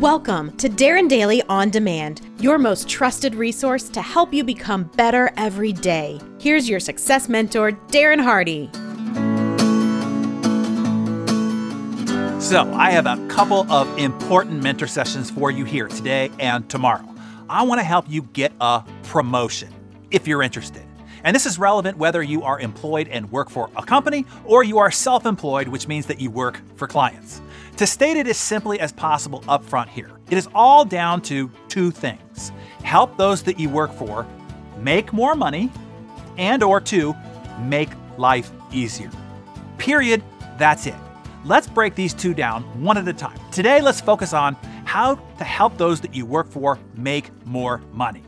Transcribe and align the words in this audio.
Welcome 0.00 0.56
to 0.56 0.70
Darren 0.70 1.10
Daily 1.10 1.42
On 1.50 1.68
Demand, 1.68 2.22
your 2.40 2.56
most 2.56 2.88
trusted 2.88 3.34
resource 3.34 3.90
to 3.90 4.00
help 4.00 4.32
you 4.32 4.42
become 4.42 4.84
better 4.96 5.30
every 5.36 5.74
day. 5.74 6.18
Here's 6.40 6.66
your 6.66 6.80
success 6.80 7.28
mentor, 7.28 7.72
Darren 7.88 8.18
Hardy. 8.18 8.70
So, 12.40 12.72
I 12.72 12.90
have 12.92 13.04
a 13.04 13.18
couple 13.28 13.70
of 13.70 13.98
important 13.98 14.62
mentor 14.62 14.86
sessions 14.86 15.30
for 15.30 15.50
you 15.50 15.66
here 15.66 15.86
today 15.86 16.30
and 16.38 16.66
tomorrow. 16.70 17.04
I 17.50 17.64
want 17.64 17.80
to 17.80 17.84
help 17.84 18.06
you 18.08 18.22
get 18.22 18.54
a 18.58 18.82
promotion 19.02 19.68
if 20.10 20.26
you're 20.26 20.42
interested. 20.42 20.82
And 21.24 21.34
this 21.34 21.46
is 21.46 21.58
relevant 21.58 21.98
whether 21.98 22.22
you 22.22 22.42
are 22.42 22.60
employed 22.60 23.08
and 23.08 23.30
work 23.30 23.50
for 23.50 23.70
a 23.76 23.82
company 23.82 24.26
or 24.44 24.64
you 24.64 24.78
are 24.78 24.90
self 24.90 25.26
employed, 25.26 25.68
which 25.68 25.88
means 25.88 26.06
that 26.06 26.20
you 26.20 26.30
work 26.30 26.60
for 26.76 26.86
clients. 26.86 27.40
To 27.76 27.86
state 27.86 28.16
it 28.16 28.26
as 28.26 28.36
simply 28.36 28.80
as 28.80 28.92
possible 28.92 29.44
up 29.48 29.64
front 29.64 29.90
here, 29.90 30.10
it 30.30 30.38
is 30.38 30.48
all 30.54 30.84
down 30.84 31.22
to 31.22 31.50
two 31.68 31.90
things 31.90 32.52
help 32.82 33.16
those 33.16 33.42
that 33.42 33.60
you 33.60 33.68
work 33.68 33.92
for 33.92 34.26
make 34.80 35.12
more 35.12 35.34
money, 35.34 35.70
and 36.38 36.62
or 36.62 36.80
two, 36.80 37.14
make 37.60 37.90
life 38.16 38.50
easier. 38.72 39.10
Period. 39.78 40.22
That's 40.58 40.86
it. 40.86 40.94
Let's 41.44 41.66
break 41.66 41.94
these 41.94 42.12
two 42.12 42.34
down 42.34 42.62
one 42.82 42.98
at 42.98 43.08
a 43.08 43.12
time. 43.12 43.38
Today, 43.50 43.80
let's 43.80 44.00
focus 44.00 44.32
on 44.32 44.54
how 44.84 45.14
to 45.38 45.44
help 45.44 45.78
those 45.78 46.00
that 46.02 46.14
you 46.14 46.26
work 46.26 46.48
for 46.48 46.78
make 46.94 47.30
more 47.46 47.80
money. 47.92 48.22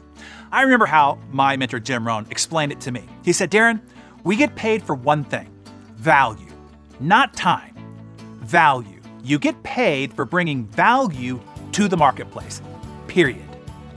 I 0.53 0.63
remember 0.63 0.85
how 0.85 1.19
my 1.31 1.57
mentor 1.57 1.81
Jim 1.81 2.07
Rohn 2.07 2.27
explained 2.31 2.73
it 2.73 2.81
to 2.83 2.93
me. 2.93 3.03
He 3.25 3.33
said, 3.33 3.51
Darren, 3.51 3.81
we 4.23 4.37
get 4.37 4.55
paid 4.55 4.83
for 4.83 4.95
one 4.95 5.25
thing 5.25 5.49
value, 5.97 6.53
not 7.01 7.33
time. 7.35 7.75
Value. 8.41 9.01
You 9.25 9.39
get 9.39 9.63
paid 9.63 10.13
for 10.13 10.27
bringing 10.27 10.67
value 10.67 11.41
to 11.73 11.89
the 11.89 11.97
marketplace, 11.97 12.61
period. 13.07 13.49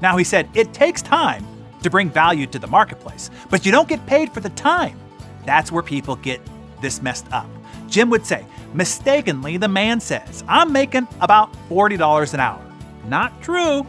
Now, 0.02 0.16
he 0.16 0.24
said 0.24 0.48
it 0.54 0.74
takes 0.74 1.02
time 1.02 1.46
to 1.84 1.90
bring 1.90 2.10
value 2.10 2.48
to 2.48 2.60
the 2.60 2.68
marketplace, 2.68 3.30
but 3.50 3.66
you 3.66 3.72
don't 3.72 3.90
get 3.90 4.06
paid 4.06 4.32
for 4.32 4.40
the 4.40 4.50
time. 4.52 4.98
That's 5.46 5.74
where 5.74 5.84
people 5.84 6.16
get 6.16 6.40
this 6.80 7.02
messed 7.02 7.32
up. 7.34 7.50
Jim 7.88 8.10
would 8.12 8.26
say, 8.26 8.46
mistakenly, 8.74 9.58
the 9.58 9.68
man 9.68 10.00
says, 10.00 10.44
I'm 10.48 10.72
making 10.72 11.08
about 11.20 11.52
$40 11.70 12.34
an 12.34 12.40
hour. 12.40 12.62
Not 13.08 13.42
true. 13.42 13.86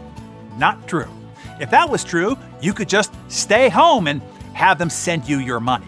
Not 0.59 0.89
true. 0.89 1.09
If 1.61 1.71
that 1.71 1.89
was 1.89 2.05
true, 2.05 2.37
you 2.61 2.73
could 2.73 2.89
just 2.89 3.13
stay 3.29 3.69
home 3.69 4.07
and 4.07 4.23
have 4.55 4.79
them 4.79 4.91
send 4.91 5.29
you 5.29 5.39
your 5.39 5.61
money. 5.61 5.87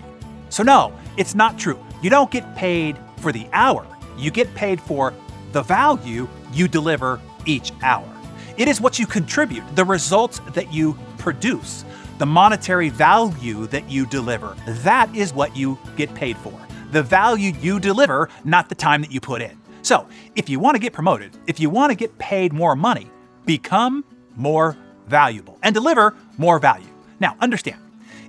So, 0.50 0.62
no, 0.62 0.92
it's 1.16 1.34
not 1.34 1.58
true. 1.58 1.78
You 2.02 2.10
don't 2.10 2.30
get 2.30 2.54
paid 2.54 2.96
for 3.18 3.32
the 3.32 3.46
hour, 3.52 3.86
you 4.16 4.30
get 4.30 4.54
paid 4.54 4.80
for 4.80 5.12
the 5.52 5.62
value 5.62 6.28
you 6.52 6.68
deliver 6.68 7.20
each 7.46 7.72
hour. 7.82 8.08
It 8.56 8.68
is 8.68 8.80
what 8.80 8.98
you 8.98 9.06
contribute, 9.06 9.64
the 9.76 9.84
results 9.84 10.40
that 10.54 10.72
you 10.72 10.98
produce, 11.16 11.84
the 12.18 12.26
monetary 12.26 12.88
value 12.88 13.66
that 13.68 13.88
you 13.88 14.06
deliver. 14.06 14.56
That 14.66 15.14
is 15.14 15.32
what 15.32 15.56
you 15.56 15.78
get 15.96 16.12
paid 16.14 16.36
for. 16.38 16.52
The 16.90 17.02
value 17.02 17.52
you 17.60 17.78
deliver, 17.78 18.28
not 18.44 18.68
the 18.68 18.74
time 18.74 19.00
that 19.02 19.12
you 19.12 19.20
put 19.20 19.42
in. 19.42 19.60
So, 19.82 20.08
if 20.34 20.48
you 20.48 20.58
want 20.58 20.74
to 20.74 20.80
get 20.80 20.92
promoted, 20.92 21.36
if 21.46 21.60
you 21.60 21.70
want 21.70 21.90
to 21.90 21.94
get 21.94 22.18
paid 22.18 22.52
more 22.52 22.74
money, 22.74 23.10
become 23.46 24.04
more 24.36 24.76
valuable 25.08 25.58
and 25.62 25.74
deliver 25.74 26.14
more 26.36 26.58
value. 26.58 26.86
Now, 27.20 27.36
understand, 27.40 27.80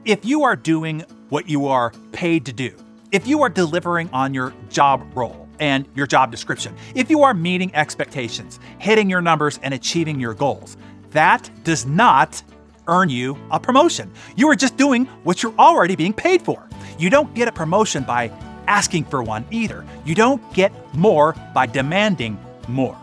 if 0.06 0.26
you 0.26 0.44
are 0.44 0.56
doing 0.56 1.04
what 1.30 1.50
you 1.50 1.68
are 1.68 1.92
paid 2.12 2.46
to 2.46 2.54
do, 2.54 2.76
if 3.12 3.28
you 3.28 3.44
are 3.44 3.50
delivering 3.50 4.10
on 4.12 4.34
your 4.34 4.54
job 4.70 5.06
role, 5.16 5.50
and 5.60 5.86
your 5.96 6.08
job 6.08 6.32
description. 6.32 6.76
If 6.96 7.10
you 7.10 7.24
are 7.24 7.34
meeting 7.34 7.74
expectations, 7.76 8.60
hitting 8.80 9.10
your 9.10 9.22
numbers, 9.22 9.60
and 9.62 9.74
achieving 9.74 10.20
your 10.20 10.34
goals, 10.34 10.78
that 11.12 11.50
does 11.64 11.86
not 11.86 12.42
earn 12.88 13.10
you 13.10 13.38
a 13.52 13.60
promotion. 13.60 14.12
You 14.36 14.50
are 14.50 14.56
just 14.56 14.78
doing 14.78 15.06
what 15.24 15.44
you're 15.44 15.54
already 15.60 15.96
being 15.96 16.14
paid 16.14 16.42
for. 16.42 16.68
You 16.98 17.10
don't 17.10 17.34
get 17.34 17.48
a 17.48 17.52
promotion 17.52 18.04
by 18.04 18.32
asking 18.68 19.06
for 19.06 19.22
one 19.22 19.46
either. 19.52 19.86
You 20.06 20.16
don't 20.16 20.42
get 20.54 20.72
more 20.96 21.36
by 21.54 21.66
demanding 21.66 22.38
more. 22.68 22.98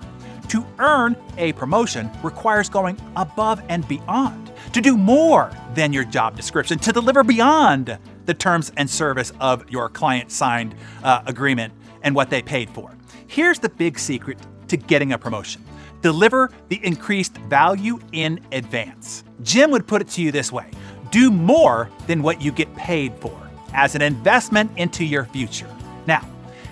To 0.48 0.64
earn 0.78 1.16
a 1.38 1.52
promotion 1.54 2.10
requires 2.22 2.68
going 2.68 3.00
above 3.16 3.60
and 3.68 3.86
beyond, 3.88 4.52
to 4.72 4.80
do 4.80 4.96
more 4.96 5.50
than 5.74 5.92
your 5.92 6.04
job 6.04 6.36
description, 6.36 6.78
to 6.80 6.92
deliver 6.92 7.24
beyond 7.24 7.98
the 8.26 8.34
terms 8.34 8.70
and 8.76 8.88
service 8.88 9.32
of 9.40 9.68
your 9.70 9.88
client 9.88 10.30
signed 10.30 10.74
uh, 11.02 11.22
agreement 11.26 11.72
and 12.02 12.14
what 12.14 12.30
they 12.30 12.42
paid 12.42 12.70
for. 12.70 12.96
Here's 13.26 13.58
the 13.58 13.68
big 13.68 13.98
secret 13.98 14.38
to 14.68 14.76
getting 14.76 15.12
a 15.12 15.18
promotion 15.18 15.62
deliver 16.02 16.50
the 16.68 16.78
increased 16.84 17.36
value 17.38 17.98
in 18.12 18.38
advance. 18.52 19.24
Jim 19.42 19.70
would 19.72 19.88
put 19.88 20.00
it 20.00 20.08
to 20.08 20.22
you 20.22 20.30
this 20.30 20.52
way 20.52 20.70
do 21.10 21.30
more 21.30 21.90
than 22.06 22.22
what 22.22 22.42
you 22.42 22.52
get 22.52 22.74
paid 22.76 23.14
for 23.16 23.36
as 23.72 23.94
an 23.94 24.02
investment 24.02 24.70
into 24.76 25.04
your 25.04 25.24
future. 25.24 25.68
Now, 26.06 26.28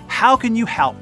how 0.07 0.35
can 0.35 0.55
you 0.55 0.65
help 0.65 0.95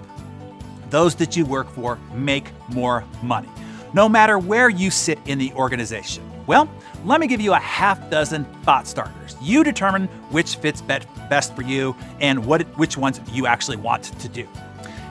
those 0.94 1.16
that 1.16 1.36
you 1.36 1.44
work 1.44 1.68
for 1.72 1.98
make 2.14 2.52
more 2.70 3.04
money, 3.24 3.50
no 3.94 4.08
matter 4.08 4.38
where 4.38 4.70
you 4.70 4.92
sit 4.92 5.18
in 5.26 5.40
the 5.40 5.52
organization? 5.54 6.24
Well, 6.46 6.70
let 7.04 7.20
me 7.20 7.26
give 7.26 7.42
you 7.42 7.54
a 7.54 7.59
half 7.59 8.09
dozen 8.12 8.46
thought 8.64 8.86
starters. 8.86 9.36
You 9.42 9.64
determine 9.64 10.08
which 10.30 10.58
fits 10.58 10.81
best 10.81 11.56
for 11.56 11.64
you 11.64 11.96
and 12.22 12.46
what 12.46 12.62
which 12.78 12.96
ones 12.96 13.20
you 13.31 13.48
actually 13.48 13.78
want 13.78 14.04
to 14.04 14.30
do. 14.30 14.48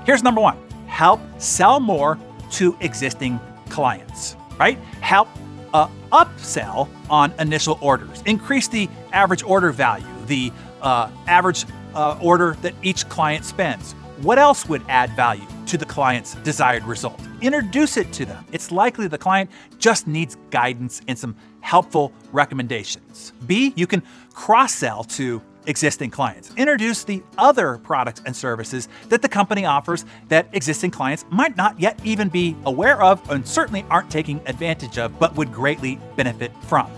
Here's 0.06 0.22
number 0.22 0.40
1. 0.40 0.56
Help 0.86 1.20
sell 1.38 1.80
more 1.80 2.16
to 2.52 2.76
existing 2.80 3.40
clients, 3.68 4.36
right? 4.60 4.78
Help 5.00 5.28
uh, 5.74 5.88
upsell 6.12 6.88
on 7.10 7.32
initial 7.40 7.78
orders. 7.80 8.22
Increase 8.26 8.68
the 8.68 8.88
average 9.12 9.42
order 9.42 9.72
value, 9.72 10.06
the 10.26 10.52
uh, 10.80 11.10
average 11.26 11.64
uh, 11.94 12.18
order 12.20 12.56
that 12.62 12.74
each 12.82 13.08
client 13.08 13.44
spends. 13.44 13.94
What 14.22 14.38
else 14.38 14.66
would 14.68 14.84
add 14.88 15.10
value 15.16 15.46
to 15.66 15.76
the 15.76 15.84
client's 15.84 16.36
desired 16.44 16.84
result? 16.84 17.20
Introduce 17.40 17.96
it 17.96 18.12
to 18.12 18.24
them. 18.24 18.44
It's 18.52 18.70
likely 18.70 19.08
the 19.08 19.18
client 19.18 19.50
just 19.80 20.06
needs 20.06 20.36
guidance 20.50 21.00
and 21.08 21.18
some 21.18 21.34
helpful 21.60 22.12
recommendations. 22.30 23.32
B, 23.48 23.72
you 23.74 23.88
can 23.88 24.00
cross 24.32 24.72
sell 24.72 25.02
to 25.04 25.42
existing 25.66 26.10
clients. 26.10 26.52
Introduce 26.56 27.02
the 27.02 27.20
other 27.36 27.78
products 27.78 28.22
and 28.24 28.34
services 28.34 28.88
that 29.08 29.22
the 29.22 29.28
company 29.28 29.64
offers 29.64 30.04
that 30.28 30.46
existing 30.52 30.92
clients 30.92 31.24
might 31.30 31.56
not 31.56 31.80
yet 31.80 31.98
even 32.04 32.28
be 32.28 32.54
aware 32.64 33.02
of 33.02 33.28
and 33.28 33.46
certainly 33.46 33.84
aren't 33.90 34.08
taking 34.08 34.40
advantage 34.46 34.98
of, 34.98 35.18
but 35.18 35.34
would 35.34 35.52
greatly 35.52 35.98
benefit 36.14 36.52
from. 36.68 36.88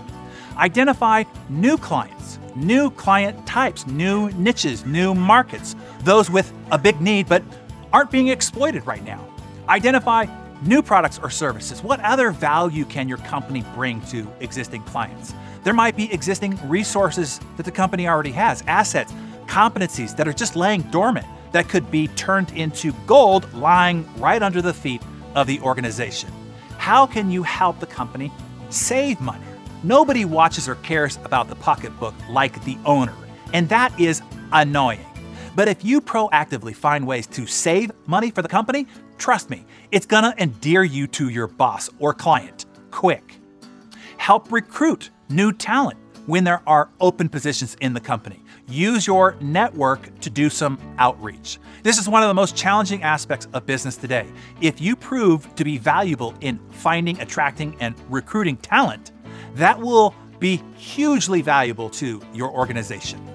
Identify 0.57 1.23
new 1.49 1.77
clients, 1.77 2.39
new 2.55 2.89
client 2.91 3.45
types, 3.45 3.85
new 3.87 4.29
niches, 4.31 4.85
new 4.85 5.13
markets, 5.13 5.75
those 6.01 6.29
with 6.29 6.53
a 6.71 6.77
big 6.77 7.01
need 7.01 7.27
but 7.27 7.43
aren't 7.91 8.11
being 8.11 8.29
exploited 8.29 8.85
right 8.87 9.03
now. 9.03 9.25
Identify 9.67 10.25
new 10.61 10.81
products 10.81 11.19
or 11.21 11.29
services. 11.29 11.83
What 11.83 11.99
other 12.01 12.31
value 12.31 12.85
can 12.85 13.09
your 13.09 13.17
company 13.19 13.63
bring 13.73 14.01
to 14.07 14.31
existing 14.39 14.83
clients? 14.83 15.33
There 15.63 15.73
might 15.73 15.97
be 15.97 16.11
existing 16.13 16.57
resources 16.67 17.39
that 17.57 17.63
the 17.63 17.71
company 17.71 18.07
already 18.07 18.31
has, 18.31 18.63
assets, 18.67 19.13
competencies 19.47 20.15
that 20.15 20.27
are 20.27 20.33
just 20.33 20.55
laying 20.55 20.81
dormant 20.83 21.25
that 21.51 21.69
could 21.69 21.89
be 21.91 22.07
turned 22.09 22.51
into 22.51 22.93
gold 23.07 23.51
lying 23.53 24.07
right 24.19 24.41
under 24.41 24.61
the 24.61 24.73
feet 24.73 25.01
of 25.35 25.47
the 25.47 25.59
organization. 25.61 26.29
How 26.77 27.05
can 27.05 27.29
you 27.29 27.43
help 27.43 27.79
the 27.79 27.87
company 27.87 28.31
save 28.69 29.19
money? 29.19 29.45
Nobody 29.85 30.25
watches 30.25 30.67
or 30.67 30.73
cares 30.77 31.19
about 31.25 31.47
the 31.47 31.55
pocketbook 31.57 32.15
like 32.27 32.63
the 32.65 32.75
owner, 32.85 33.13
and 33.53 33.69
that 33.69 33.97
is 33.99 34.23
annoying. 34.51 35.05
But 35.55 35.67
if 35.67 35.85
you 35.85 36.01
proactively 36.01 36.75
find 36.75 37.05
ways 37.05 37.27
to 37.27 37.45
save 37.45 37.91
money 38.07 38.31
for 38.31 38.41
the 38.41 38.47
company, 38.47 38.87
trust 39.19 39.51
me, 39.51 39.63
it's 39.91 40.07
gonna 40.07 40.33
endear 40.39 40.83
you 40.83 41.05
to 41.09 41.29
your 41.29 41.45
boss 41.45 41.87
or 41.99 42.15
client 42.15 42.65
quick. 42.89 43.35
Help 44.17 44.51
recruit 44.51 45.11
new 45.29 45.53
talent 45.53 45.99
when 46.25 46.43
there 46.43 46.63
are 46.65 46.89
open 46.99 47.29
positions 47.29 47.77
in 47.79 47.93
the 47.93 47.99
company. 47.99 48.41
Use 48.67 49.05
your 49.05 49.35
network 49.39 50.19
to 50.21 50.31
do 50.31 50.49
some 50.49 50.79
outreach. 50.97 51.59
This 51.83 51.99
is 51.99 52.09
one 52.09 52.23
of 52.23 52.27
the 52.27 52.33
most 52.33 52.55
challenging 52.55 53.03
aspects 53.03 53.47
of 53.53 53.67
business 53.67 53.97
today. 53.97 54.25
If 54.61 54.81
you 54.81 54.95
prove 54.95 55.53
to 55.53 55.63
be 55.63 55.77
valuable 55.77 56.33
in 56.41 56.59
finding, 56.71 57.21
attracting, 57.21 57.77
and 57.79 57.93
recruiting 58.09 58.57
talent, 58.57 59.11
that 59.55 59.79
will 59.79 60.13
be 60.39 60.61
hugely 60.77 61.41
valuable 61.41 61.89
to 61.89 62.21
your 62.33 62.51
organization 62.51 63.25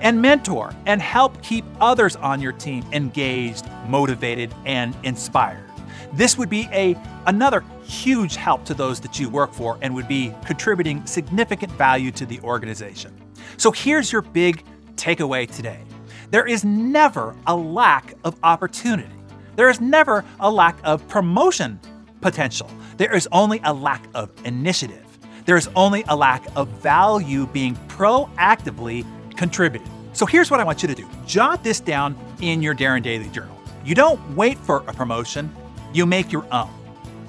and 0.00 0.20
mentor 0.20 0.74
and 0.86 1.00
help 1.00 1.40
keep 1.42 1.64
others 1.80 2.16
on 2.16 2.40
your 2.40 2.52
team 2.52 2.84
engaged, 2.92 3.66
motivated, 3.86 4.52
and 4.66 4.96
inspired. 5.04 5.70
This 6.12 6.36
would 6.36 6.50
be 6.50 6.68
a 6.72 6.96
another 7.26 7.64
huge 7.84 8.36
help 8.36 8.64
to 8.64 8.74
those 8.74 9.00
that 9.00 9.18
you 9.18 9.30
work 9.30 9.52
for 9.52 9.78
and 9.80 9.94
would 9.94 10.08
be 10.08 10.34
contributing 10.44 11.04
significant 11.06 11.72
value 11.72 12.10
to 12.12 12.26
the 12.26 12.40
organization. 12.40 13.14
So 13.56 13.70
here's 13.70 14.12
your 14.12 14.22
big 14.22 14.64
takeaway 14.96 15.50
today. 15.50 15.80
There 16.30 16.46
is 16.46 16.64
never 16.64 17.36
a 17.46 17.56
lack 17.56 18.14
of 18.24 18.36
opportunity. 18.42 19.12
There 19.56 19.70
is 19.70 19.80
never 19.80 20.24
a 20.40 20.50
lack 20.50 20.78
of 20.82 21.06
promotion 21.08 21.78
potential. 22.20 22.70
There 22.96 23.14
is 23.14 23.28
only 23.32 23.60
a 23.64 23.72
lack 23.72 24.06
of 24.14 24.30
initiative. 24.44 25.11
There 25.44 25.56
is 25.56 25.68
only 25.74 26.04
a 26.08 26.16
lack 26.16 26.46
of 26.56 26.68
value 26.68 27.46
being 27.46 27.74
proactively 27.88 29.04
contributed. 29.36 29.88
So 30.12 30.26
here's 30.26 30.50
what 30.50 30.60
I 30.60 30.64
want 30.64 30.82
you 30.82 30.88
to 30.88 30.94
do 30.94 31.08
jot 31.26 31.64
this 31.64 31.80
down 31.80 32.16
in 32.40 32.62
your 32.62 32.74
Darren 32.74 33.02
Daily 33.02 33.28
Journal. 33.28 33.58
You 33.84 33.94
don't 33.94 34.36
wait 34.36 34.58
for 34.58 34.84
a 34.86 34.92
promotion, 34.92 35.54
you 35.92 36.06
make 36.06 36.30
your 36.30 36.46
own. 36.52 36.70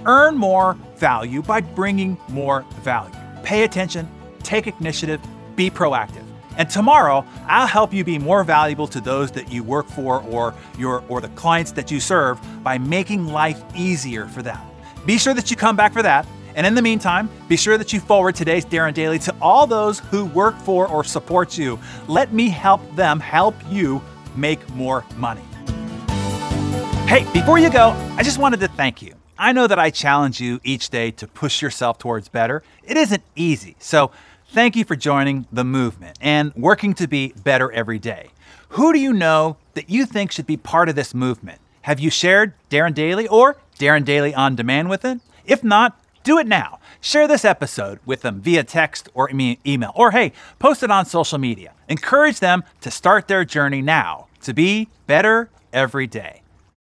Earn 0.05 0.35
more 0.35 0.73
value 0.97 1.41
by 1.41 1.61
bringing 1.61 2.17
more 2.29 2.65
value. 2.81 3.15
Pay 3.41 3.63
attention, 3.63 4.07
take 4.43 4.67
initiative, 4.67 5.21
be 5.55 5.69
proactive. 5.69 6.23
And 6.57 6.69
tomorrow, 6.69 7.25
I'll 7.47 7.65
help 7.65 7.93
you 7.93 8.03
be 8.03 8.19
more 8.19 8.43
valuable 8.43 8.87
to 8.87 9.01
those 9.01 9.31
that 9.31 9.51
you 9.51 9.63
work 9.63 9.87
for 9.87 10.21
or 10.23 10.53
your 10.77 11.03
or 11.07 11.19
the 11.19 11.29
clients 11.29 11.71
that 11.71 11.89
you 11.89 11.99
serve 11.99 12.39
by 12.63 12.77
making 12.77 13.27
life 13.27 13.63
easier 13.75 14.27
for 14.27 14.43
them. 14.43 14.59
Be 15.05 15.17
sure 15.17 15.33
that 15.33 15.49
you 15.49 15.57
come 15.57 15.75
back 15.75 15.93
for 15.93 16.03
that. 16.03 16.27
And 16.55 16.67
in 16.67 16.75
the 16.75 16.81
meantime, 16.81 17.29
be 17.47 17.57
sure 17.57 17.77
that 17.77 17.93
you 17.93 17.99
forward 17.99 18.35
today's 18.35 18.65
Darren 18.65 18.93
Daily 18.93 19.19
to 19.19 19.35
all 19.41 19.65
those 19.67 19.99
who 19.99 20.25
work 20.25 20.57
for 20.57 20.87
or 20.87 21.03
support 21.03 21.57
you. 21.57 21.79
Let 22.07 22.33
me 22.33 22.49
help 22.49 22.81
them 22.95 23.19
help 23.19 23.55
you 23.69 24.01
make 24.35 24.67
more 24.71 25.03
money. 25.17 25.43
Hey, 27.07 27.27
before 27.33 27.59
you 27.59 27.69
go, 27.69 27.89
I 28.17 28.23
just 28.23 28.37
wanted 28.37 28.59
to 28.61 28.67
thank 28.67 29.01
you. 29.01 29.15
I 29.37 29.51
know 29.51 29.67
that 29.67 29.79
I 29.79 29.89
challenge 29.89 30.39
you 30.39 30.59
each 30.63 30.89
day 30.89 31.11
to 31.11 31.27
push 31.27 31.61
yourself 31.61 31.97
towards 31.97 32.29
better. 32.29 32.63
It 32.83 32.97
isn't 32.97 33.23
easy. 33.35 33.75
So, 33.79 34.11
thank 34.49 34.75
you 34.75 34.85
for 34.85 34.95
joining 34.95 35.47
the 35.51 35.63
movement 35.63 36.17
and 36.21 36.53
working 36.55 36.93
to 36.95 37.07
be 37.07 37.33
better 37.43 37.71
every 37.71 37.99
day. 37.99 38.29
Who 38.69 38.93
do 38.93 38.99
you 38.99 39.11
know 39.13 39.57
that 39.73 39.89
you 39.89 40.05
think 40.05 40.31
should 40.31 40.47
be 40.47 40.57
part 40.57 40.89
of 40.89 40.95
this 40.95 41.13
movement? 41.13 41.59
Have 41.81 41.99
you 41.99 42.09
shared 42.09 42.53
Darren 42.69 42.93
Daily 42.93 43.27
or 43.27 43.57
Darren 43.77 44.05
Daily 44.05 44.33
on 44.33 44.55
demand 44.55 44.89
with 44.89 45.03
it? 45.03 45.19
If 45.45 45.63
not, 45.63 45.99
do 46.23 46.37
it 46.39 46.47
now. 46.47 46.79
Share 47.01 47.27
this 47.27 47.43
episode 47.45 47.99
with 48.05 48.21
them 48.21 48.41
via 48.41 48.63
text 48.63 49.09
or 49.13 49.29
email, 49.31 49.91
or 49.95 50.11
hey, 50.11 50.31
post 50.59 50.83
it 50.83 50.91
on 50.91 51.05
social 51.05 51.37
media. 51.37 51.73
Encourage 51.89 52.39
them 52.39 52.63
to 52.81 52.89
start 52.89 53.27
their 53.27 53.43
journey 53.43 53.81
now 53.81 54.27
to 54.41 54.53
be 54.53 54.87
better 55.07 55.49
every 55.73 56.07
day. 56.07 56.42